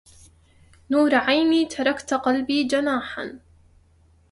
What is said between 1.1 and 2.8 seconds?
عيني تركت قلبي